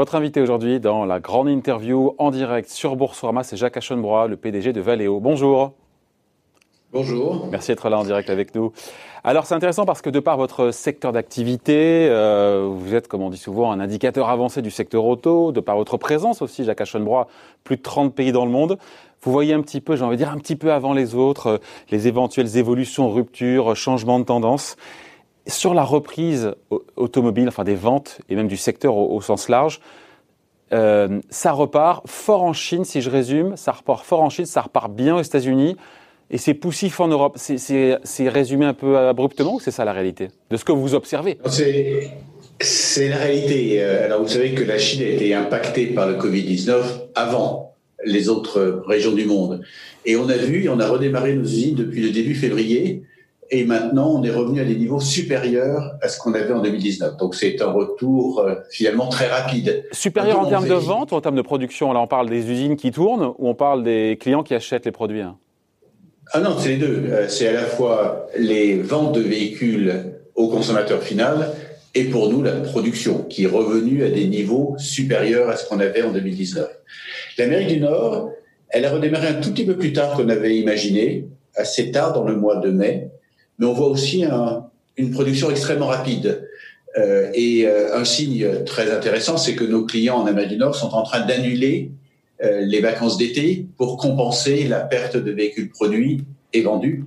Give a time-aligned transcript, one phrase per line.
[0.00, 4.38] Votre invité aujourd'hui dans la grande interview en direct sur Boursorama, c'est Jacques Aschenbrois, le
[4.38, 5.20] PDG de Valeo.
[5.20, 5.74] Bonjour.
[6.90, 7.48] Bonjour.
[7.50, 8.72] Merci d'être là en direct avec nous.
[9.24, 13.28] Alors c'est intéressant parce que de par votre secteur d'activité, euh, vous êtes, comme on
[13.28, 17.28] dit souvent, un indicateur avancé du secteur auto, de par votre présence aussi, Jacques Aschenbrois,
[17.62, 18.78] plus de 30 pays dans le monde.
[19.20, 21.46] Vous voyez un petit peu, j'ai envie de dire un petit peu avant les autres,
[21.46, 21.58] euh,
[21.90, 24.78] les éventuelles évolutions, ruptures, changements de tendance.
[25.46, 26.52] Sur la reprise
[26.96, 29.80] automobile, enfin des ventes et même du secteur au, sens large,
[30.72, 34.60] euh, ça repart fort en Chine, si je résume, ça repart fort en Chine, ça
[34.60, 35.76] repart bien aux États-Unis
[36.30, 37.36] et c'est poussif en Europe.
[37.38, 40.28] C'est résumé un peu abruptement ou c'est ça la réalité?
[40.50, 41.38] De ce que vous observez?
[42.62, 43.82] C'est la réalité.
[43.82, 46.82] Euh, alors vous savez que la Chine a été impactée par le Covid-19
[47.14, 47.74] avant
[48.04, 49.62] les autres régions du monde.
[50.04, 53.02] Et on a vu, on a redémarré nos usines depuis le début février.
[53.52, 57.16] Et maintenant, on est revenu à des niveaux supérieurs à ce qu'on avait en 2019.
[57.16, 59.84] Donc, c'est un retour euh, finalement très rapide.
[59.90, 61.92] Supérieur en termes de vente ou en termes de production?
[61.92, 64.92] Là, on parle des usines qui tournent ou on parle des clients qui achètent les
[64.92, 65.36] produits hein?
[66.32, 67.06] Ah non, c'est les deux.
[67.10, 71.50] Euh, c'est à la fois les ventes de véhicules au consommateur final
[71.94, 75.80] et pour nous la production qui est revenue à des niveaux supérieurs à ce qu'on
[75.80, 76.68] avait en 2019.
[77.36, 78.30] L'Amérique du Nord,
[78.68, 82.24] elle a redémarré un tout petit peu plus tard qu'on avait imaginé, assez tard dans
[82.24, 83.10] le mois de mai,
[83.60, 84.24] mais on voit aussi
[84.96, 86.48] une production extrêmement rapide.
[86.98, 90.74] Euh, et euh, un signe très intéressant, c'est que nos clients en Amérique du Nord
[90.74, 91.92] sont en train d'annuler
[92.42, 97.04] euh, les vacances d'été pour compenser la perte de véhicules produits et vendus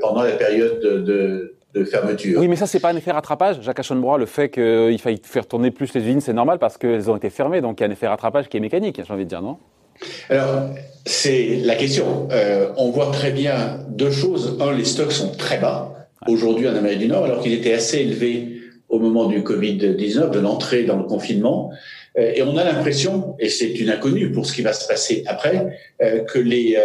[0.00, 2.38] pendant la période de, de, fermeture.
[2.38, 3.60] Oui, mais ça, c'est pas un effet rattrapage.
[3.60, 7.10] Jacques Aschenbrois, le fait qu'il faille faire tourner plus les usines, c'est normal parce qu'elles
[7.10, 7.60] ont été fermées.
[7.60, 9.58] Donc, il y a un effet rattrapage qui est mécanique, j'ai envie de dire, non?
[10.28, 10.70] Alors,
[11.06, 12.28] c'est la question.
[12.32, 14.56] Euh, on voit très bien deux choses.
[14.60, 17.98] Un, les stocks sont très bas aujourd'hui en Amérique du Nord, alors qu'ils étaient assez
[17.98, 21.70] élevés au moment du Covid-19, de l'entrée dans le confinement.
[22.18, 25.24] Euh, et on a l'impression, et c'est une inconnue pour ce qui va se passer
[25.26, 26.78] après, euh, que les,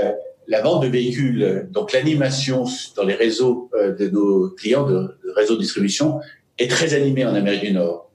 [0.47, 5.56] la vente de véhicules, donc l'animation dans les réseaux de nos clients de, de réseaux
[5.56, 6.19] de distribution,
[6.57, 8.09] est très animée en Amérique du Nord.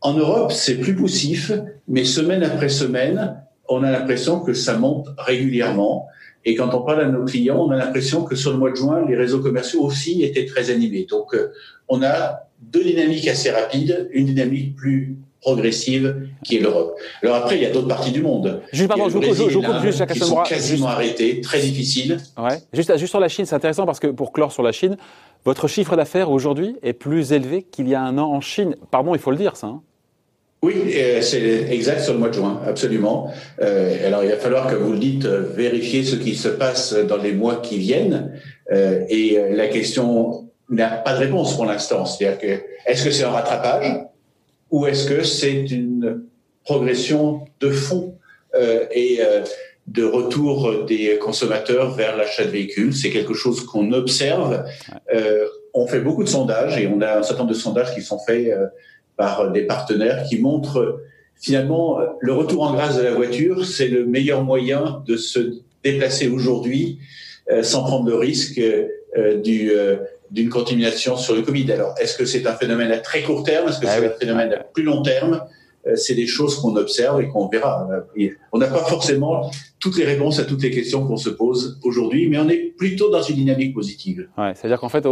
[0.00, 1.50] En Europe, c'est plus poussif,
[1.88, 3.36] mais semaine après semaine,
[3.68, 6.08] on a l'impression que ça monte régulièrement.
[6.44, 8.76] Et quand on parle à nos clients, on a l'impression que sur le mois de
[8.76, 11.06] juin, les réseaux commerciaux aussi étaient très animés.
[11.10, 11.36] Donc,
[11.88, 16.96] on a deux dynamiques assez rapides, une dynamique plus progressive qui est l'Europe.
[17.22, 18.62] Alors après, il y a d'autres parties du monde.
[18.72, 22.18] Juste, pardon, je, Brésil, je, coupe juste, qui sont quasiment arrêtés, très difficile.
[22.36, 22.58] Ouais.
[22.72, 24.96] Juste, juste sur la Chine, c'est intéressant parce que pour clore sur la Chine,
[25.44, 28.74] votre chiffre d'affaires aujourd'hui est plus élevé qu'il y a un an en Chine.
[28.90, 29.68] Pardon, il faut le dire, ça.
[29.68, 29.82] Hein.
[30.66, 33.30] Oui, euh, c'est exact sur le mois de juin, absolument.
[33.60, 36.92] Euh, alors il va falloir que vous le dites, euh, vérifier ce qui se passe
[36.92, 38.32] dans les mois qui viennent.
[38.72, 42.04] Euh, et la question n'a pas de réponse pour l'instant.
[42.04, 44.06] C'est-à-dire que est-ce que c'est un rattrapage
[44.72, 46.24] ou est-ce que c'est une
[46.64, 48.16] progression de fond
[48.56, 49.20] euh, et
[49.86, 52.92] de retour des consommateurs vers l'achat de véhicules?
[52.92, 54.64] C'est quelque chose qu'on observe.
[55.74, 58.18] On fait beaucoup de sondages et on a un certain nombre de sondages qui sont
[58.18, 58.48] faits
[59.16, 61.02] par des partenaires qui montrent
[61.36, 66.28] finalement le retour en grâce de la voiture, c'est le meilleur moyen de se déplacer
[66.28, 66.98] aujourd'hui
[67.50, 68.60] euh, sans prendre le risque
[69.42, 69.72] du
[70.30, 71.70] d'une continuation sur le Covid.
[71.72, 73.68] Alors, est-ce que c'est un phénomène à très court terme?
[73.68, 75.42] Est-ce que ah c'est un phénomène à plus long terme?
[75.86, 77.88] Euh, C'est des choses qu'on observe et qu'on verra.
[78.52, 82.28] On n'a pas forcément toutes les réponses à toutes les questions qu'on se pose aujourd'hui,
[82.28, 84.28] mais on est plutôt dans une dynamique positive.
[84.36, 85.06] Ouais, C'est-à-dire qu'en fait,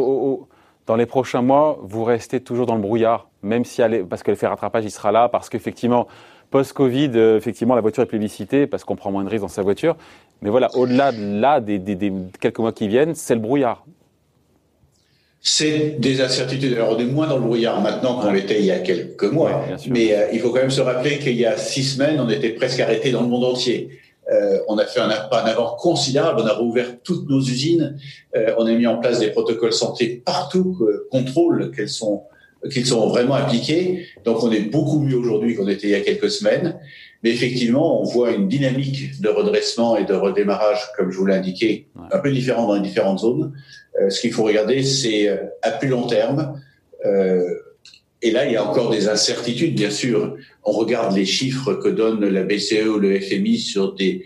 [0.87, 4.31] dans les prochains mois, vous restez toujours dans le brouillard, même si elle parce que
[4.31, 6.07] le fait rattrapage, il sera là, parce qu'effectivement,
[6.51, 9.63] post-Covid, euh, effectivement, la voiture est plébiscitée parce qu'on prend moins de risques dans sa
[9.63, 9.97] voiture.
[10.43, 13.85] Mais voilà, au-delà de là, des, des quelques mois qui viennent, c'est le brouillard.
[15.41, 16.73] C'est des incertitudes.
[16.75, 19.65] Alors, on est moins dans le brouillard maintenant qu'on l'était il y a quelques mois.
[19.89, 22.51] mais euh, il faut quand même se rappeler qu'il y a six semaines, on était
[22.51, 23.91] presque arrêté dans le monde entier.
[24.33, 26.41] Euh, on a fait un pas en avant considérable.
[26.43, 27.99] On a rouvert toutes nos usines.
[28.37, 30.79] Euh, on a mis en place des protocoles santé partout,
[31.11, 32.25] contrôle qu'elles sont
[32.71, 34.07] qu'ils sont vraiment appliqués.
[34.25, 36.79] Donc, on est beaucoup mieux aujourd'hui qu'on était il y a quelques semaines.
[37.23, 41.35] Mais effectivement, on voit une dynamique de redressement et de redémarrage, comme je vous l'ai
[41.35, 43.53] indiqué, un peu différent dans les différentes zones.
[44.01, 46.61] Euh, ce qu'il faut regarder, c'est euh, à plus long terme.
[47.07, 47.43] Euh,
[48.25, 50.37] et là, il y a encore des incertitudes, bien sûr.
[50.65, 54.25] On regarde les chiffres que donne la BCE ou le FMI sur des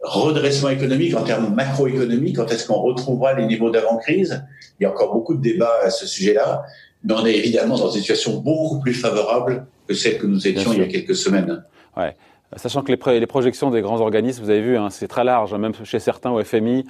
[0.00, 2.34] redressements économiques en termes macroéconomiques.
[2.34, 4.44] Quand est-ce qu'on retrouvera les niveaux d'avant-crise?
[4.80, 6.64] Il y a encore beaucoup de débats à ce sujet-là.
[7.04, 10.72] Mais on est évidemment dans une situation beaucoup plus favorable que celle que nous étions
[10.72, 11.62] il y a quelques semaines.
[11.96, 12.16] Ouais.
[12.56, 15.54] Sachant que les, les, projections des grands organismes, vous avez vu, hein, c'est très large,
[15.54, 16.84] hein, même chez certains au FMI,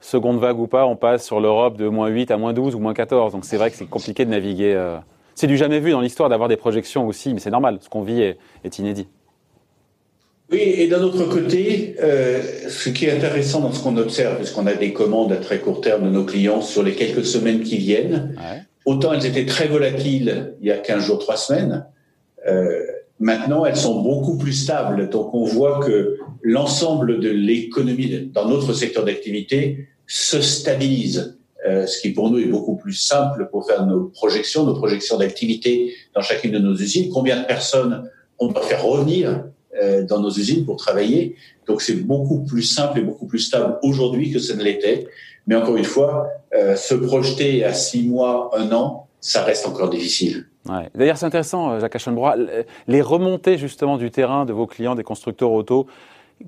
[0.00, 2.80] seconde vague ou pas, on passe sur l'Europe de moins 8 à moins 12 ou
[2.80, 3.32] moins 14.
[3.32, 4.74] Donc c'est vrai que c'est compliqué de naviguer.
[4.74, 4.98] Euh.
[5.40, 7.78] C'est du jamais vu dans l'histoire d'avoir des projections aussi, mais c'est normal.
[7.80, 9.08] Ce qu'on vit est, inédit.
[10.52, 14.66] Oui, et d'un autre côté, euh, ce qui est intéressant dans ce qu'on observe, puisqu'on
[14.66, 17.78] a des commandes à très court terme de nos clients sur les quelques semaines qui
[17.78, 18.36] viennent,
[18.84, 21.86] autant elles étaient très volatiles il y a 15 jours, 3 semaines,
[22.46, 22.82] euh,
[23.18, 25.08] maintenant elles sont beaucoup plus stables.
[25.08, 31.39] Donc on voit que l'ensemble de l'économie dans notre secteur d'activité se stabilise.
[31.68, 35.18] Euh, ce qui pour nous est beaucoup plus simple pour faire nos projections, nos projections
[35.18, 37.10] d'activité dans chacune de nos usines.
[37.12, 38.08] Combien de personnes
[38.38, 39.44] on doit faire revenir
[39.80, 41.36] euh, dans nos usines pour travailler.
[41.68, 45.06] Donc c'est beaucoup plus simple et beaucoup plus stable aujourd'hui que ce ne l'était.
[45.46, 49.88] Mais encore une fois, euh, se projeter à six mois, un an, ça reste encore
[49.88, 50.46] difficile.
[50.68, 50.90] Ouais.
[50.94, 52.34] D'ailleurs, c'est intéressant, euh, Jacques Aschenbrois,
[52.88, 55.86] les remontées justement du terrain de vos clients, des constructeurs auto.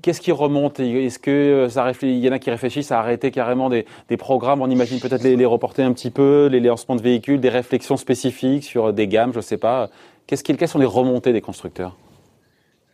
[0.01, 3.69] Qu'est-ce qui remonte Est-ce que ça il y en a qui réfléchissent à arrêter carrément
[3.69, 3.85] des,
[4.17, 4.61] programmes?
[4.61, 8.63] On imagine peut-être les, reporter un petit peu, les lancements de véhicules, des réflexions spécifiques
[8.63, 9.89] sur des gammes, je ne sais pas.
[10.25, 11.95] Qu'est-ce quelles sont les remontées des constructeurs?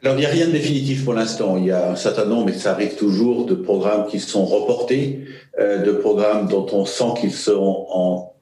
[0.02, 1.58] Alors, il n'y a rien de définitif pour l'instant.
[1.58, 5.26] Il y a un certain nombre, mais ça arrive toujours, de programmes qui sont reportés,
[5.60, 8.34] euh, de programmes dont on sent qu'ils seront en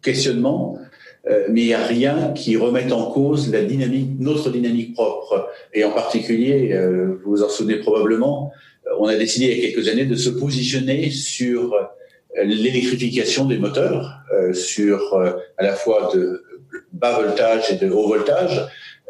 [0.00, 0.85] questionnement, euh,
[1.50, 5.50] mais il n'y a rien qui remette en cause la dynamique, notre dynamique propre.
[5.74, 8.52] Et en particulier, euh, vous vous en souvenez probablement,
[8.86, 13.44] euh, on a décidé il y a quelques années de se positionner sur euh, l'électrification
[13.46, 15.16] des moteurs, euh, sur
[15.58, 16.44] à la fois de
[16.92, 18.60] bas voltage et de haut voltage,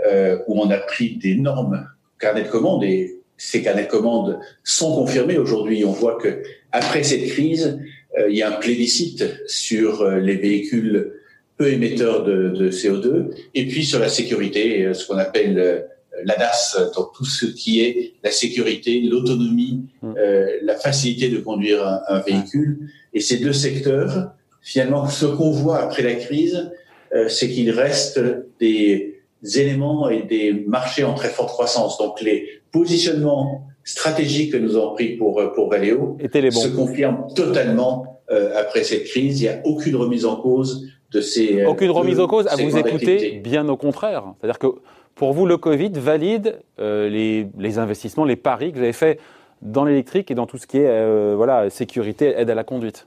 [0.06, 4.94] euh, où on a pris d'énormes carnets de commandes et ces carnets de commandes sont
[4.94, 5.84] confirmés aujourd'hui.
[5.84, 6.42] On voit que
[6.72, 7.78] après cette crise,
[8.18, 11.12] euh, il y a un plébiscite sur euh, les véhicules
[11.56, 15.87] peu émetteurs de, de, CO2 et puis sur la sécurité, ce qu'on appelle
[16.25, 20.14] l'ADAS, donc tout ce qui est la sécurité, l'autonomie, mmh.
[20.19, 22.91] euh, la facilité de conduire un, un, véhicule.
[23.12, 24.32] Et ces deux secteurs,
[24.62, 26.70] finalement, ce qu'on voit après la crise,
[27.14, 28.20] euh, c'est qu'il reste
[28.61, 29.20] des
[29.55, 31.99] éléments et des marchés en très forte croissance.
[31.99, 38.59] Donc les positionnements stratégiques que nous avons pris pour pour Valeo se confirment totalement euh,
[38.59, 39.41] après cette crise.
[39.41, 42.56] Il n'y a aucune remise en cause de ces euh, aucune remise en cause à
[42.56, 44.25] vous écouter, bien au contraire.
[44.41, 44.69] C'est-à-dire que
[45.14, 49.19] pour vous, le Covid valide euh, les, les investissements, les paris que vous avez faits
[49.62, 53.06] dans l'électrique et dans tout ce qui est euh, voilà sécurité, aide à la conduite.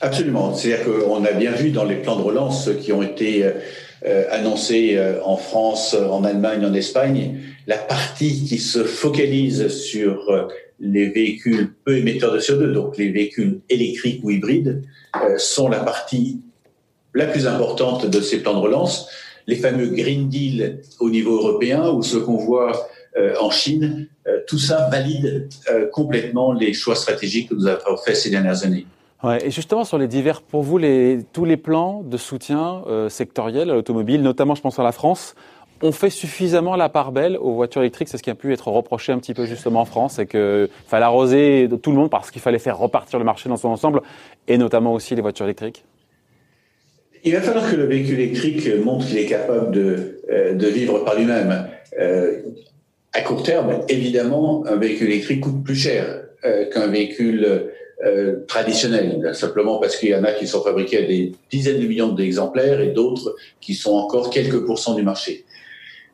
[0.00, 0.54] Absolument.
[0.54, 3.44] C'est-à-dire qu'on a bien vu dans les plans de relance qui ont été
[4.06, 10.48] euh, annoncé euh, en France, en Allemagne, en Espagne, la partie qui se focalise sur
[10.80, 14.82] les véhicules peu émetteurs de CO2, donc les véhicules électriques ou hybrides,
[15.36, 16.40] sont la partie
[17.14, 19.08] la plus importante de ces plans de relance.
[19.46, 22.88] Les fameux Green Deal au niveau européen ou ce qu'on voit
[23.40, 24.08] en Chine,
[24.46, 25.48] tout ça valide
[25.92, 28.86] complètement les choix stratégiques que nous avons fait ces dernières années.
[29.22, 30.80] Ouais, et justement sur les divers, pour vous,
[31.32, 35.34] tous les plans de soutien euh, sectoriel à l'automobile, notamment je pense à la France,
[35.82, 38.68] on fait suffisamment la part belle aux voitures électriques C'est ce qui a pu être
[38.68, 42.30] reproché un petit peu justement en France, c'est qu'il fallait arroser tout le monde parce
[42.30, 44.00] qu'il fallait faire repartir le marché dans son ensemble,
[44.48, 45.84] et notamment aussi les voitures électriques.
[47.24, 51.04] Il va falloir que le véhicule électrique montre qu'il est capable de, euh, de vivre
[51.04, 51.68] par lui-même.
[51.98, 52.40] Euh,
[53.12, 57.70] à court terme, évidemment, un véhicule électrique coûte plus cher euh, qu'un véhicule
[58.04, 61.86] euh, traditionnels, simplement parce qu'il y en a qui sont fabriqués à des dizaines de
[61.86, 65.44] millions d'exemplaires et d'autres qui sont encore quelques pourcents du marché.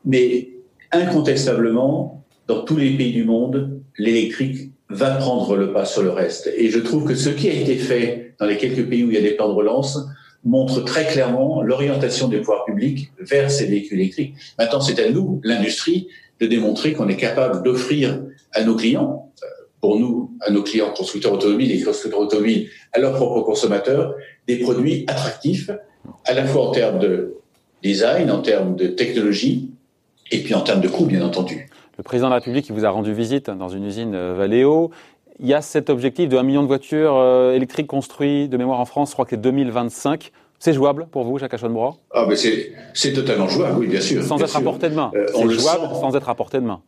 [0.05, 0.49] Mais
[0.91, 6.53] incontestablement, dans tous les pays du monde, l'électrique va prendre le pas sur le reste.
[6.57, 9.15] Et je trouve que ce qui a été fait dans les quelques pays où il
[9.15, 9.99] y a des plans de relance
[10.47, 14.35] montre très clairement l'orientation des pouvoirs publics vers ces véhicules électriques.
[14.59, 16.09] Maintenant, c'est à nous, l'industrie,
[16.41, 18.21] de démontrer qu'on est capable d'offrir
[18.53, 19.31] à nos clients,
[19.81, 24.15] pour nous, à nos clients constructeurs automobiles et constructeurs automobiles, à leurs propres consommateurs,
[24.47, 25.71] des produits attractifs,
[26.25, 27.37] à la fois en termes de
[27.83, 29.71] design, en termes de technologie,
[30.31, 31.69] et puis en termes de coût, bien entendu.
[31.99, 34.91] Le président de la République qui vous a rendu visite dans une usine euh, Valeo.
[35.39, 38.81] Il y a cet objectif de 1 million de voitures euh, électriques construites de mémoire
[38.81, 40.33] en France, je crois que c'est 2025.
[40.59, 44.23] C'est jouable pour vous, Jacques Aschenbrois Ah, ben c'est totalement jouable, oui, bien sûr.
[44.23, 44.59] Sans être sûr.
[44.59, 45.11] à portée de main.
[45.15, 46.81] Euh, c'est jouable sans être à portée de main.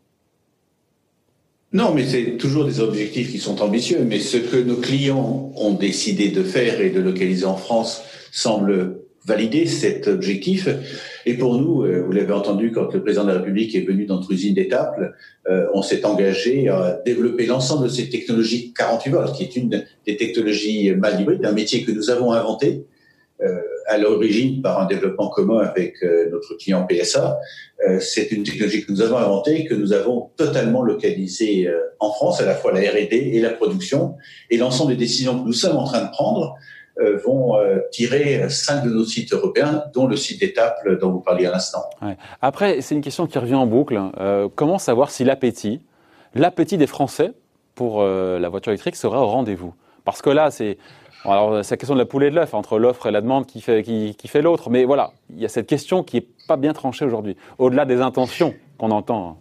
[1.75, 4.01] Non, mais c'est toujours des objectifs qui sont ambitieux.
[4.07, 8.03] Mais ce que nos clients ont décidé de faire et de localiser en France
[8.33, 10.69] semble valider cet objectif.
[11.29, 14.07] Et pour nous, euh, vous l'avez entendu quand le président de la République est venu
[14.07, 15.15] dans notre usine d'Étaples,
[15.51, 19.85] euh, on s'est engagé à développer l'ensemble de ces technologies 48 volts, qui est une
[20.07, 22.87] des technologies mal hybrides, un métier que nous avons inventé
[23.43, 27.39] euh, à l'origine par un développement commun avec notre client PSA.
[28.01, 32.45] C'est une technologie que nous avons inventée, que nous avons totalement localisée en France, à
[32.45, 34.17] la fois la R&D et la production,
[34.51, 36.59] et l'ensemble des décisions que nous sommes en train de prendre
[37.25, 37.57] vont
[37.91, 41.85] tirer cinq de nos sites européens, dont le site d'Étaples dont vous parliez à l'instant.
[42.43, 44.01] Après, c'est une question qui revient en boucle.
[44.19, 45.81] Euh, comment savoir si l'appétit
[46.35, 47.33] l'appétit des Français
[47.75, 49.75] pour la voiture électrique serait au rendez-vous?
[50.05, 50.79] Parce que là, c'est
[51.25, 53.45] alors, c'est la question de la poule et de l'œuf, entre l'offre et la demande
[53.47, 54.71] qui fait, qui, qui fait l'autre.
[54.71, 58.01] Mais voilà, il y a cette question qui n'est pas bien tranchée aujourd'hui, au-delà des
[58.01, 59.37] intentions qu'on entend.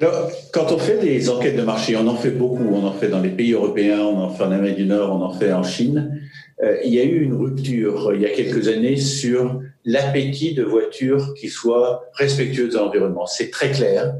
[0.00, 3.08] Alors, quand on fait des enquêtes de marché, on en fait beaucoup, on en fait
[3.08, 5.62] dans les pays européens, on en fait en Amérique du Nord, on en fait en
[5.62, 6.20] Chine.
[6.62, 10.62] Euh, il y a eu une rupture il y a quelques années sur l'appétit de
[10.62, 13.26] voitures qui soient respectueuses de l'environnement.
[13.26, 14.14] C'est très clair.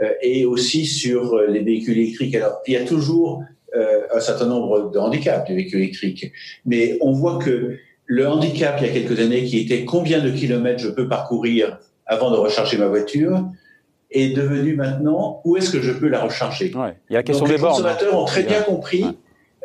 [0.00, 2.34] Euh, et aussi sur les véhicules électriques.
[2.36, 3.42] Alors, il y a toujours
[3.76, 6.32] euh, un certain nombre de handicaps du véhicule électrique.
[6.64, 7.76] Mais on voit que
[8.06, 11.78] le handicap il y a quelques années, qui était combien de kilomètres je peux parcourir
[12.06, 13.44] avant de recharger ma voiture,
[14.10, 16.72] est devenu maintenant où est-ce que je peux la recharger.
[16.74, 16.96] Ouais.
[17.10, 17.72] Il y a la question Donc, des les bornes.
[17.82, 19.04] consommateurs ont très bien compris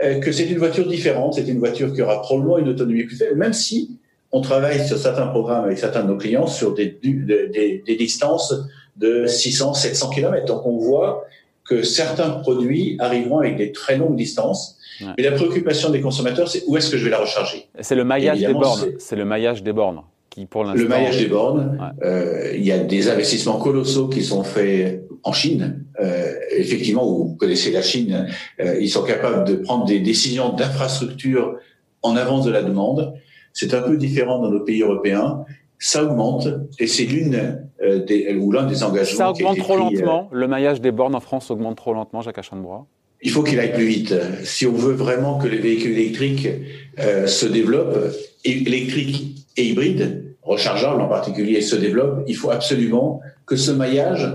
[0.03, 3.15] euh, que c'est une voiture différente, c'est une voiture qui aura probablement une autonomie plus
[3.15, 3.97] faible, même si
[4.31, 8.53] on travaille sur certains programmes avec certains de nos clients sur des, des, des distances
[8.97, 10.45] de 600, 700 km.
[10.45, 11.25] Donc on voit
[11.63, 14.77] que certains produits arriveront avec des très longues distances.
[15.01, 15.07] Ouais.
[15.17, 17.67] Mais la préoccupation des consommateurs, c'est où est-ce que je vais la recharger?
[17.79, 18.91] C'est le maillage des bornes.
[18.99, 20.01] C'est le maillage des bornes
[20.33, 20.81] qui, pour l'instant.
[20.81, 21.77] Le maillage des bornes.
[21.79, 22.07] Ouais.
[22.07, 25.85] Euh, il y a des investissements colossaux qui sont faits en Chine.
[25.99, 28.27] Euh, effectivement, vous connaissez la Chine.
[28.59, 31.57] Euh, ils sont capables de prendre des décisions d'infrastructure
[32.01, 33.13] en avance de la demande.
[33.53, 35.45] C'est un peu différent dans nos pays européens
[35.83, 36.47] ça augmente
[36.79, 39.17] et c'est l'une euh, des ou l'un des engagements.
[39.17, 40.29] Ça augmente trop pris, lentement.
[40.31, 42.87] Euh, le maillage des bornes en France augmente trop lentement, Jacques Achenbrois.
[43.21, 44.15] Il faut qu'il aille plus vite.
[44.45, 46.47] Si on veut vraiment que les véhicules électriques
[46.99, 48.13] euh, se développent,
[48.45, 54.31] électriques et hybrides, rechargeables en particulier, se développent, il faut absolument que ce maillage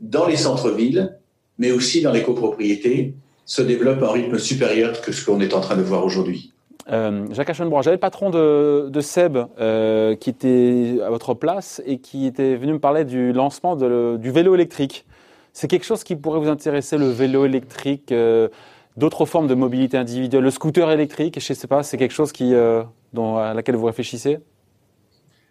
[0.00, 1.16] dans les centres-villes,
[1.58, 3.14] mais aussi dans les copropriétés,
[3.46, 6.52] se développe à un rythme supérieur que ce qu'on est en train de voir aujourd'hui.
[6.90, 11.98] Euh, Jacques Aschenbrois, j'avais le patron de, Seb euh, qui était à votre place et
[11.98, 15.06] qui était venu me parler du lancement du vélo électrique.
[15.52, 18.48] C'est quelque chose qui pourrait vous intéresser, le vélo électrique, euh,
[18.96, 22.32] d'autres formes de mobilité individuelle, le scooter électrique, je ne sais pas, c'est quelque chose
[22.40, 24.38] euh, dont, à laquelle vous réfléchissez?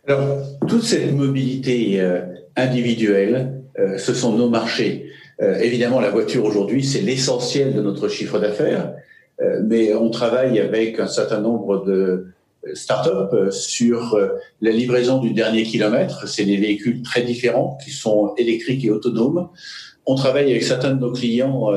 [0.06, 2.24] Alors, toute cette mobilité euh,
[2.58, 5.10] individuelle, euh, ce sont nos marchés.
[5.40, 8.94] évidemment, la voiture aujourd'hui, c'est l'essentiel de notre chiffre d'affaires.
[9.42, 12.28] Euh, mais on travaille avec un certain nombre de
[12.74, 14.18] start-up sur
[14.62, 16.28] la livraison du dernier kilomètre.
[16.28, 19.50] C'est des véhicules très différents qui sont électriques et autonomes.
[20.06, 21.72] On travaille avec certains de nos clients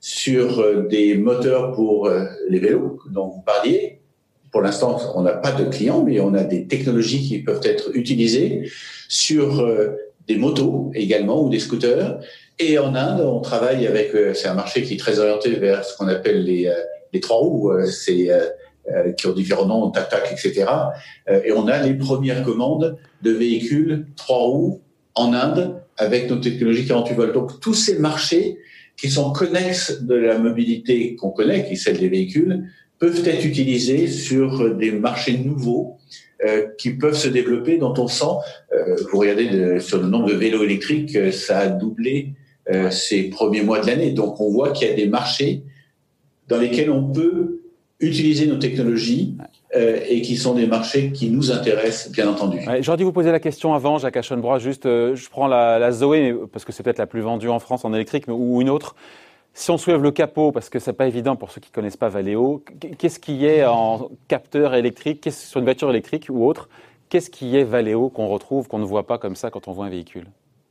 [0.00, 2.08] sur des moteurs pour
[2.48, 3.97] les vélos dont vous parliez.
[4.50, 7.90] Pour l'instant, on n'a pas de clients, mais on a des technologies qui peuvent être
[7.94, 8.70] utilisées
[9.08, 9.66] sur
[10.26, 12.18] des motos également ou des scooters.
[12.58, 15.96] Et en Inde, on travaille avec, c'est un marché qui est très orienté vers ce
[15.96, 16.72] qu'on appelle les
[17.12, 18.28] les trois roues, c'est
[18.90, 20.64] euh, qui ont différents noms, tac-tac, etc.
[21.28, 24.80] Euh, et on a les premières commandes de véhicules trois roues
[25.14, 27.34] en Inde avec nos technologies 48 volts.
[27.34, 28.58] Donc tous ces marchés
[28.96, 32.64] qui sont connexes de la mobilité qu'on connaît, qui est celle des véhicules,
[32.98, 35.96] peuvent être utilisés sur des marchés nouveaux
[36.44, 38.24] euh, qui peuvent se développer, dont on sent,
[38.72, 42.34] euh, vous regardez de, sur le nombre de vélos électriques, ça a doublé
[42.70, 44.10] euh, ces premiers mois de l'année.
[44.10, 45.62] Donc on voit qu'il y a des marchés
[46.48, 47.62] dans lesquels on peut
[47.98, 49.36] utiliser nos technologies
[49.74, 52.58] euh, et qui sont des marchés qui nous intéressent, bien entendu.
[52.66, 55.78] Ouais, J'aurais dû vous poser la question avant, Jacques Aschenbrois, juste, euh, je prends la,
[55.78, 58.60] la Zoé, parce que c'est peut-être la plus vendue en France en électrique, mais, ou
[58.60, 58.94] une autre.
[59.58, 62.08] Si on soulève le capot, parce que c'est pas évident pour ceux qui connaissent pas
[62.08, 62.62] Valeo,
[62.96, 66.68] qu'est-ce qui est en capteur électrique, sur une voiture électrique ou autre,
[67.08, 69.86] qu'est-ce qui est Valeo qu'on retrouve, qu'on ne voit pas comme ça quand on voit
[69.86, 70.26] un véhicule?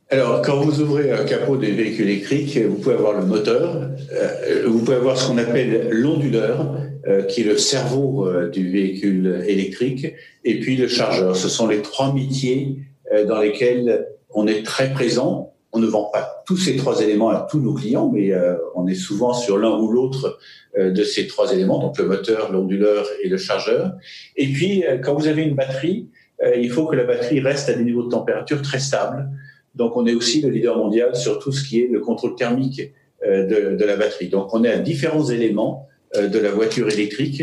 [0.08, 4.64] Alors, quand vous ouvrez un capot des véhicules électriques, vous pouvez avoir le moteur, euh,
[4.66, 6.74] vous pouvez avoir ce qu'on appelle l'onduleur,
[7.06, 10.06] euh, qui est le cerveau euh, du véhicule électrique,
[10.44, 11.36] et puis le chargeur.
[11.36, 12.78] Ce sont les trois métiers
[13.26, 15.52] dans lesquels on est très présent.
[15.72, 18.86] On ne vend pas tous ces trois éléments à tous nos clients, mais euh, on
[18.86, 20.38] est souvent sur l'un ou l'autre
[20.78, 23.92] euh, de ces trois éléments, donc le moteur, l'onduleur et le chargeur.
[24.36, 26.08] Et puis, quand vous avez une batterie,
[26.56, 29.28] il faut que la batterie reste à des niveaux de température très stables.
[29.74, 32.80] Donc, on est aussi le leader mondial sur tout ce qui est le contrôle thermique
[33.26, 34.28] de, de la batterie.
[34.28, 37.42] Donc, on est à différents éléments de la voiture électrique.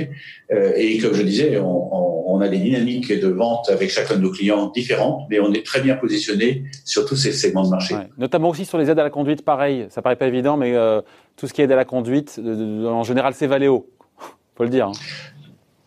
[0.50, 4.31] Et comme je disais, on, on, a des dynamiques de vente avec chacun de nos
[4.31, 7.95] clients différentes, mais on est très bien positionné sur tous ces segments de marché.
[7.95, 8.10] Ouais.
[8.17, 9.86] Notamment aussi sur les aides à la conduite, pareil.
[9.89, 11.01] Ça paraît pas évident, mais euh,
[11.36, 13.88] tout ce qui est aide à la conduite, en général, c'est Valeo.
[14.55, 14.88] Faut le dire.
[14.88, 14.93] Hein.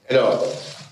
[0.08, 0.42] Alors,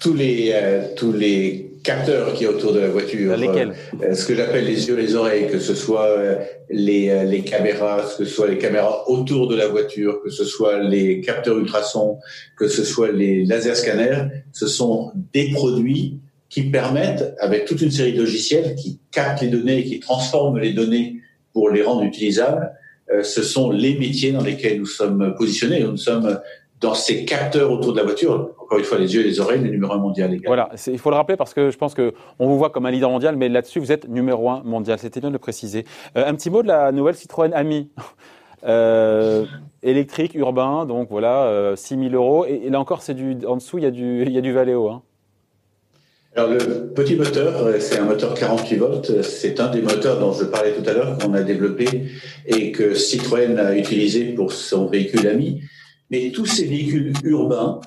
[0.06, 3.36] tous les, euh, tous les capteurs qui est autour de la voiture.
[3.36, 3.72] Lesquels
[4.02, 6.36] euh, Ce que j'appelle les yeux, les oreilles, que ce soit euh,
[6.70, 10.44] les, euh, les caméras, que ce soit les caméras autour de la voiture, que ce
[10.44, 12.18] soit les capteurs ultrasons,
[12.56, 16.20] que ce soit les laser scanners, ce sont des produits
[16.50, 20.58] qui permettent, avec toute une série de logiciels qui captent les données et qui transforment
[20.58, 21.16] les données
[21.52, 22.70] pour les rendre utilisables,
[23.22, 25.80] ce sont les métiers dans lesquels nous sommes positionnés.
[25.80, 26.38] Nous sommes
[26.80, 28.50] dans ces capteurs autour de la voiture.
[28.58, 30.48] Encore une fois, les yeux et les oreilles, le numéro un mondial également.
[30.48, 33.10] Voilà, il faut le rappeler parce que je pense qu'on vous voit comme un leader
[33.10, 34.98] mondial, mais là-dessus, vous êtes numéro un mondial.
[34.98, 35.84] C'était bien de le préciser.
[36.14, 37.90] un petit mot de la nouvelle Citroën Ami.
[38.64, 39.44] Euh,
[39.82, 42.46] électrique, urbain, donc voilà, euh, 6 000 euros.
[42.46, 44.52] Et, là encore, c'est du, en dessous, il y a du, il y a du
[44.52, 44.88] Valeo.
[44.88, 45.02] Hein.
[46.34, 49.22] Alors le petit moteur, euh, c'est un moteur 48 volts.
[49.22, 51.86] C'est un des moteurs dont je parlais tout à l'heure qu'on a développé
[52.46, 55.62] et que Citroën a utilisé pour son véhicule ami.
[56.10, 57.80] Mais tous ces véhicules urbains,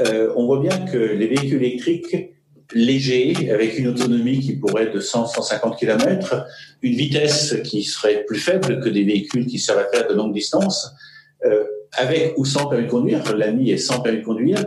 [0.00, 2.34] euh, on voit bien que les véhicules électriques
[2.72, 6.46] léger, avec une autonomie qui pourrait être de 100-150 km,
[6.82, 10.32] une vitesse qui serait plus faible que des véhicules qui servent à faire de longues
[10.32, 10.90] distances,
[11.44, 14.64] euh, avec ou sans permis de conduire, l'ami est sans permis de conduire,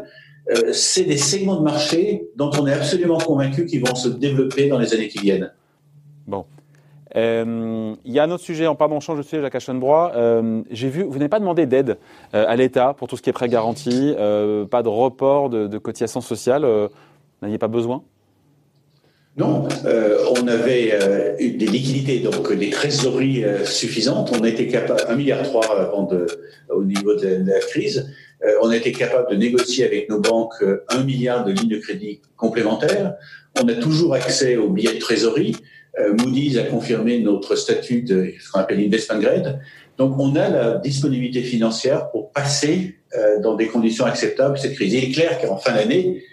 [0.50, 4.68] euh, c'est des segments de marché dont on est absolument convaincu qu'ils vont se développer
[4.68, 5.51] dans les années qui viennent.
[6.25, 6.46] Bon.
[7.17, 10.12] Euh, il y a un autre sujet, en pardon, on change de sujet, Jacques Aschenbrois.
[10.15, 11.97] Euh, J'ai vu, vous n'avez pas demandé d'aide
[12.36, 14.13] euh, à l'État pour tout ce qui est prêt garanti,
[14.69, 16.65] pas de report de, cotisation sociale
[17.41, 18.03] n'aviez pas besoin?
[19.38, 19.67] Non,
[20.31, 24.31] on avait des liquidités, donc des trésoreries suffisantes.
[24.39, 26.25] On était capable, 1,3 milliard avant de,
[26.69, 28.12] au niveau de la crise,
[28.62, 32.21] on a été capable de négocier avec nos banques 1 milliard de lignes de crédit
[32.36, 33.15] complémentaires.
[33.62, 35.55] On a toujours accès aux billets de trésorerie.
[36.20, 39.60] Moody's a confirmé notre statut de ce qu'on appelle investment grade.
[39.98, 42.96] Donc on a la disponibilité financière pour passer
[43.42, 44.94] dans des conditions acceptables cette crise.
[44.94, 46.24] Il est clair qu'en fin d'année,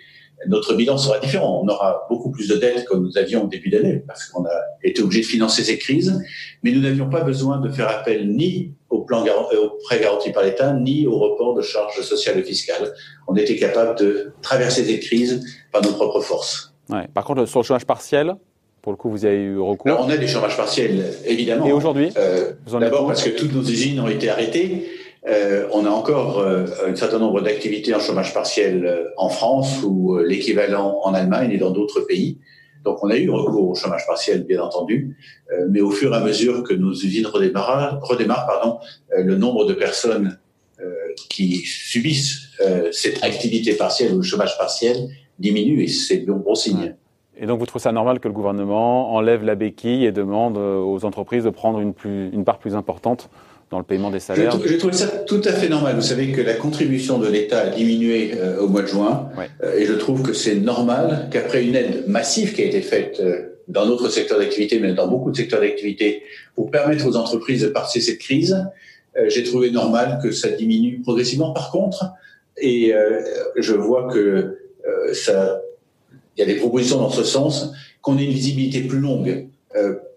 [0.47, 1.63] notre bilan sera différent.
[1.63, 4.61] On aura beaucoup plus de dettes que nous avions au début d'année parce qu'on a
[4.83, 6.21] été obligé de financer ces crises,
[6.63, 10.31] mais nous n'avions pas besoin de faire appel ni au plan euh, au prêt garanti
[10.31, 12.93] par l'État, ni au report de charges sociales et fiscales.
[13.27, 16.75] On était capable de traverser ces crises par nos propres forces.
[16.89, 17.09] Ouais.
[17.13, 18.35] Par contre, sur le chômage partiel,
[18.85, 21.65] pour le coup, vous avez eu recours On a des chômages partiels, évidemment.
[21.65, 24.87] Et aujourd'hui euh, D'abord parce que toutes nos usines ont été arrêtées.
[25.27, 30.19] Euh, on a encore euh, un certain nombre d'activités en chômage partiel en France ou
[30.19, 32.37] l'équivalent en Allemagne et dans d'autres pays.
[32.85, 35.17] Donc on a eu recours au chômage partiel, bien entendu,
[35.71, 38.79] mais au fur et à mesure que nos usines redémarrent, redémarrent pardon,
[39.17, 40.39] le nombre de personnes
[41.31, 42.51] qui subissent
[42.93, 46.95] cette activité partielle ou le chômage partiel diminue et c'est un bon signe.
[47.37, 51.05] Et donc vous trouvez ça normal que le gouvernement enlève la béquille et demande aux
[51.05, 53.29] entreprises de prendre une, plus, une part plus importante
[53.71, 55.97] dans le paiement des salaires J'ai trouvé ça tout à fait normal.
[55.97, 59.31] Vous savez que la contribution de l'État a diminué euh, au mois de juin,
[59.63, 63.19] euh, et je trouve que c'est normal qu'après une aide massive qui a été faite
[63.21, 66.23] euh, dans notre secteur d'activité, mais dans beaucoup de secteurs d'activité,
[66.55, 68.57] pour permettre aux entreprises de passer cette crise,
[69.29, 71.53] j'ai trouvé normal que ça diminue progressivement.
[71.53, 72.05] Par contre,
[72.59, 72.93] et
[73.57, 74.59] je vois que
[75.13, 75.61] ça,
[76.37, 79.49] il y a des propositions dans ce sens, qu'on ait une visibilité plus longue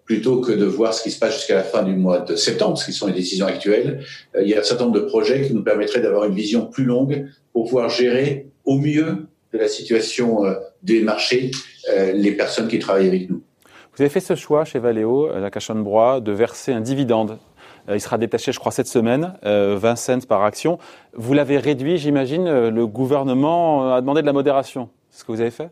[0.07, 2.77] plutôt que de voir ce qui se passe jusqu'à la fin du mois de septembre,
[2.77, 3.99] ce qui sont les décisions actuelles.
[4.35, 6.65] Euh, il y a un certain nombre de projets qui nous permettraient d'avoir une vision
[6.65, 11.51] plus longue pour pouvoir gérer au mieux de la situation euh, des marchés
[11.89, 13.41] euh, les personnes qui travaillent avec nous.
[13.95, 17.37] Vous avez fait ce choix chez Valeo, la Cachonne-Broye, de verser un dividende.
[17.91, 20.77] Il sera détaché, je crois, cette semaine, 20 cents par action.
[21.13, 22.67] Vous l'avez réduit, j'imagine.
[22.69, 24.89] Le gouvernement a demandé de la modération.
[25.09, 25.69] C'est ce que vous avez fait?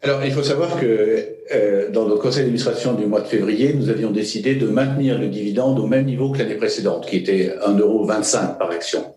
[0.00, 3.90] Alors, il faut savoir que euh, dans le conseil d'administration du mois de février, nous
[3.90, 8.58] avions décidé de maintenir le dividende au même niveau que l'année précédente, qui était 1,25€
[8.58, 9.14] par action.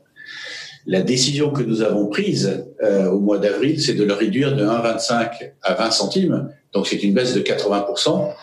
[0.87, 4.65] La décision que nous avons prise euh, au mois d'avril, c'est de le réduire de
[4.65, 8.33] 1,25 à 20 centimes, donc c'est une baisse de 80%.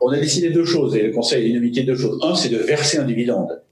[0.00, 2.18] On a décidé deux choses, et le conseil a unanimité deux choses.
[2.22, 3.62] Un, c'est de verser un dividende,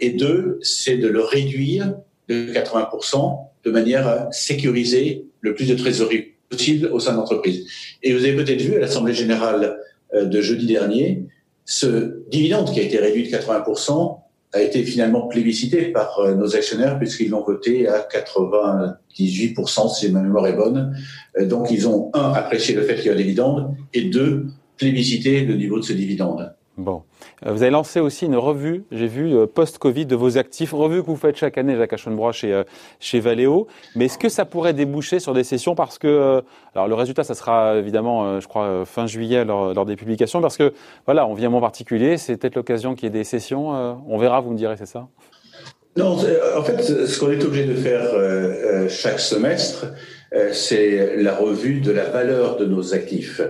[0.00, 1.94] et deux, c'est de le réduire
[2.28, 7.66] de 80% de manière à sécuriser le plus de trésorerie possible au sein de l'entreprise.
[8.02, 9.78] Et vous avez peut-être vu à l'Assemblée générale
[10.14, 11.24] euh, de jeudi dernier,
[11.64, 14.20] ce dividende qui a été réduit de 80%
[14.52, 20.20] a été finalement plébiscité par euh, nos actionnaires puisqu'ils l'ont voté à 98% si ma
[20.20, 20.96] mémoire est bonne.
[21.38, 24.46] Euh, donc ils ont, un, apprécié le fait qu'il y a un dividende et deux,
[24.76, 26.54] plébiscité le niveau de ce dividende.
[26.76, 27.04] Bon.
[27.46, 31.00] Euh, vous avez lancé aussi une revue, j'ai vu, euh, post-Covid de vos actifs, revue
[31.00, 32.64] que vous faites chaque année, Jacques Aschenbrois, chez, euh,
[33.00, 33.66] chez Valeo.
[33.94, 36.42] Mais est-ce que ça pourrait déboucher sur des sessions Parce que,
[36.74, 40.74] alors le résultat, ça sera évidemment, je crois, fin juillet lors, des publications, parce que,
[41.06, 43.70] voilà, on vient en particulier, c'est peut-être l'occasion qu'il y ait des sessions.
[44.06, 45.08] on verra, vous me direz, c'est ça?
[45.96, 46.18] Non,
[46.58, 48.10] en fait, ce qu'on est obligé de faire
[48.88, 49.86] chaque semestre,
[50.52, 53.40] c'est la revue de la valeur de nos actifs.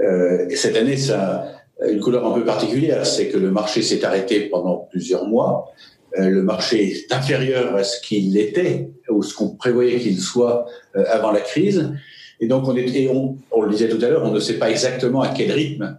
[0.00, 4.48] et cette année, ça une couleur un peu particulière, c'est que le marché s'est arrêté
[4.48, 5.72] pendant plusieurs mois.
[6.18, 10.66] Euh, le marché est inférieur à ce qu'il était ou ce qu'on prévoyait qu'il soit
[10.96, 11.92] euh, avant la crise.
[12.40, 15.22] Et donc, on, est, on, le disait tout à l'heure, on ne sait pas exactement
[15.22, 15.98] à quel rythme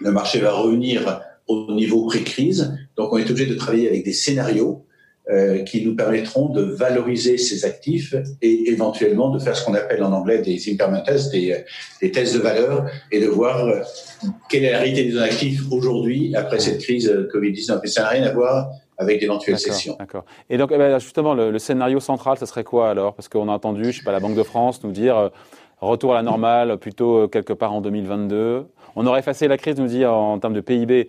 [0.00, 2.76] le marché va revenir au niveau pré-crise.
[2.96, 4.84] Donc, on est obligé de travailler avec des scénarios
[5.30, 10.02] euh, qui nous permettront de valoriser ces actifs et éventuellement de faire ce qu'on appelle
[10.02, 11.64] en anglais des impairment tests, des,
[12.00, 13.80] des, tests de valeur, et de voir euh,
[14.48, 17.80] quelle est la réalité des actifs aujourd'hui après cette crise Covid-19.
[17.82, 19.96] Mais ça n'a rien à voir avec d'éventuelles sessions.
[19.98, 20.24] D'accord.
[20.50, 23.14] Et donc, eh ben, justement, le, le, scénario central, ce serait quoi alors?
[23.14, 25.28] Parce qu'on a entendu, je sais pas, la Banque de France nous dire euh,
[25.80, 28.66] retour à la normale plutôt quelque part en 2022.
[28.96, 31.08] On aurait effacé la crise, nous dit, en termes de PIB,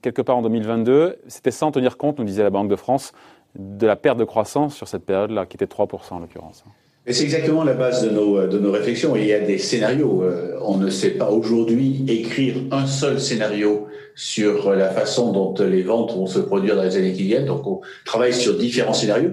[0.00, 1.18] quelque part en 2022.
[1.26, 3.12] C'était sans tenir compte, nous disait la Banque de France,
[3.58, 6.64] de la perte de croissance sur cette période-là, qui était 3% en l'occurrence.
[7.06, 9.16] Et c'est exactement la base de nos, de nos réflexions.
[9.16, 10.22] Il y a des scénarios.
[10.22, 15.82] Euh, on ne sait pas aujourd'hui écrire un seul scénario sur la façon dont les
[15.82, 17.46] ventes vont se produire dans les années qui viennent.
[17.46, 19.30] Donc, on travaille sur différents scénarios.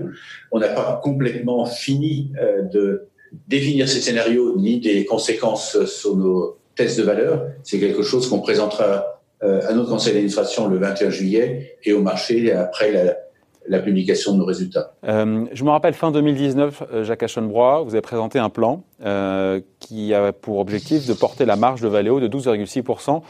[0.51, 3.07] On n'a pas complètement fini euh, de
[3.49, 7.45] définir ces scénarios ni des conséquences sur nos tests de valeur.
[7.63, 12.01] C'est quelque chose qu'on présentera euh, à notre conseil d'administration le 21 juillet et au
[12.01, 13.17] marché après la,
[13.67, 14.93] la publication de nos résultats.
[15.07, 19.61] Euh, je me rappelle fin 2019, euh, Jacques Aschenbrois, vous avez présenté un plan euh,
[19.79, 23.21] qui a pour objectif de porter la marge de Valeo de 12,6%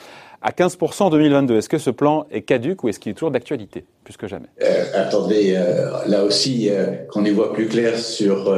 [0.41, 1.57] à 15% en 2022.
[1.57, 4.47] Est-ce que ce plan est caduque ou est-ce qu'il est toujours d'actualité, plus que jamais?
[4.61, 5.57] Euh, Attendez,
[6.07, 6.69] là aussi,
[7.09, 8.55] qu'on y voit plus clair sur,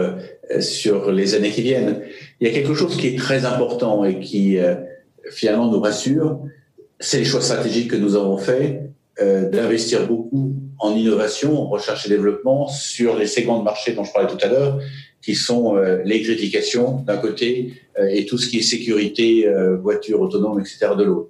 [0.60, 2.02] sur les années qui viennent.
[2.40, 4.58] Il y a quelque chose qui est très important et qui
[5.32, 6.40] finalement nous rassure,
[7.00, 8.82] c'est les choix stratégiques que nous avons faits
[9.20, 14.14] d'investir beaucoup en innovation, en recherche et développement sur les segments de marché dont je
[14.14, 14.80] parlais tout à l'heure,
[15.22, 20.22] qui sont euh, l'électrification d'un côté euh, et tout ce qui est sécurité, euh, voiture
[20.22, 20.90] autonome, etc.
[20.98, 21.30] de l'autre.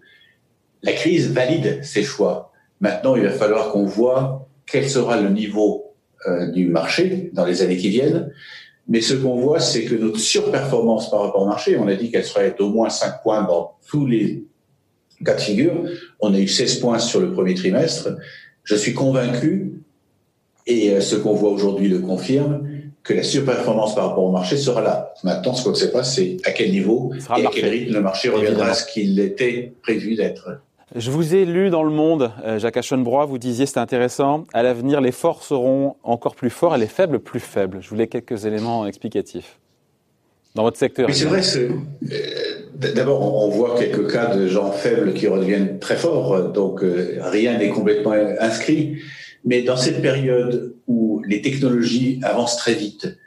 [0.84, 2.52] La crise valide ces choix.
[2.82, 5.96] Maintenant, il va falloir qu'on voit quel sera le niveau
[6.28, 8.32] euh, du marché dans les années qui viennent.
[8.88, 12.12] Mais ce qu'on voit, c'est que notre surperformance par rapport au marché, on a dit
[12.12, 14.46] qu'elle serait d'au moins 5 points dans tous les
[15.26, 15.74] cas de figure.
[16.20, 18.10] On a eu 16 points sur le premier trimestre.
[18.64, 19.74] Je suis convaincu,
[20.66, 22.68] et euh, ce qu'on voit aujourd'hui le confirme,
[23.04, 25.14] que la surperformance par rapport au marché sera là.
[25.24, 28.02] Maintenant, ce qu'on ne sait pas, c'est à quel niveau et à quel rythme le
[28.02, 30.60] marché reviendra à ce qu'il était prévu d'être.
[30.96, 34.64] Je vous ai lu dans Le Monde, euh, Jacques Aschenbrois, vous disiez, c'est intéressant, à
[34.64, 37.80] l'avenir, les forts seront encore plus forts et les faibles plus faibles.
[37.82, 39.60] Je voulais quelques éléments explicatifs
[40.58, 41.08] dans votre secteur.
[41.08, 45.96] Mais c'est vrai, euh, d'abord, on voit quelques cas de gens faibles qui redeviennent très
[45.96, 48.98] forts, donc euh, rien n'est complètement inscrit.
[49.46, 53.18] Mais dans cette période où les technologies avancent très vite,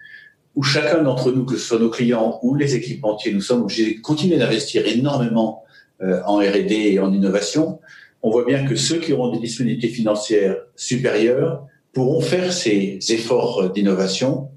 [0.57, 3.95] où chacun d'entre nous, que ce soit nos clients ou les équipementiers, nous sommes obligés
[3.95, 5.63] de continuer d'investir énormément
[6.03, 7.79] euh, en R&D et en innovation,
[8.23, 13.71] on voit bien que ceux qui auront des disponibilités financières supérieures pourront faire ces efforts
[13.71, 14.49] d'innovation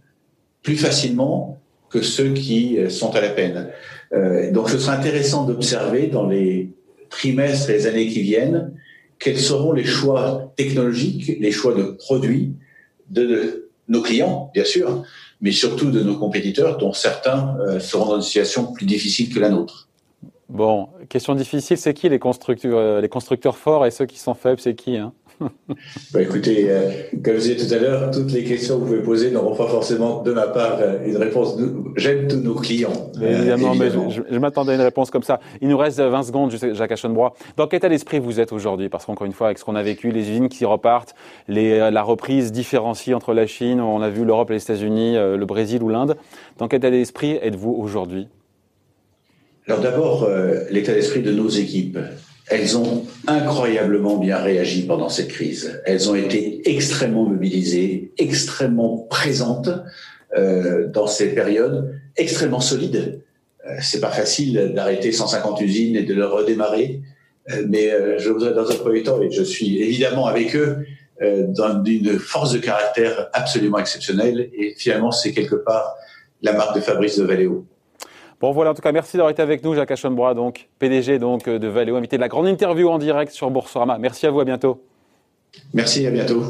[0.63, 1.59] plus facilement
[1.93, 3.69] que ceux qui euh, sont à la peine.
[4.13, 6.71] Euh, donc ce sera intéressant d'observer dans les
[7.09, 8.73] trimestres et les années qui viennent
[9.19, 12.53] quels seront les choix technologiques, les choix de produits
[13.11, 15.03] de nos clients, bien sûr,
[15.39, 19.39] mais surtout de nos compétiteurs, dont certains euh, seront dans une situation plus difficile que
[19.39, 19.87] la nôtre.
[20.49, 24.97] Bon, question difficile, c'est qui les constructeurs, forts et ceux qui sont faibles, c'est qui
[24.97, 25.13] hein?
[26.13, 26.89] Bah, écoutez, euh,
[27.23, 29.67] comme je disais tout à l'heure, toutes les questions que vous pouvez poser n'auront pas
[29.67, 31.57] forcément de ma part euh, une réponse.
[31.95, 33.11] J'aime tous nos clients.
[33.21, 35.39] évidemment, mais je, m'attendais à une réponse comme ça.
[35.61, 37.33] Il nous reste 20 secondes, Jacques Aschenbrois.
[37.57, 38.89] Dans quel état d'esprit vous êtes aujourd'hui?
[38.89, 41.15] Parce qu'encore une fois, avec ce qu'on a vécu, les usines qui repartent,
[41.47, 45.15] les, euh, la reprise différenciée entre la Chine, on a vu l'Europe et les États-Unis,
[45.15, 46.15] le Brésil ou l'Inde.
[46.57, 48.27] Dans quel état d'esprit êtes-vous aujourd'hui?
[49.67, 50.27] Alors d'abord,
[50.71, 51.97] l'état d'esprit de nos équipes.
[52.53, 55.81] Elles ont incroyablement bien réagi pendant cette crise.
[55.85, 59.71] Elles ont été extrêmement mobilisées, extrêmement présentes
[60.37, 63.23] euh, dans ces périodes, extrêmement solides.
[63.65, 67.01] Euh, c'est pas facile d'arrêter 150 usines et de le redémarrer,
[67.49, 70.85] euh, mais euh, je voudrais dans un premier temps, et je suis évidemment avec eux,
[71.23, 71.47] euh,
[71.83, 74.51] d'une force de caractère absolument exceptionnelle.
[74.55, 75.95] Et finalement, c'est quelque part
[76.43, 77.65] la marque de Fabrice de Valéo.
[78.43, 81.47] Bon voilà, en tout cas, merci d'avoir été avec nous, Jacques Aschenbrois, donc PDG donc
[81.47, 83.97] de Valeo, invité de la grande interview en direct sur Boursorama.
[83.97, 84.83] Merci à vous, à bientôt.
[85.73, 86.43] Merci, à bientôt.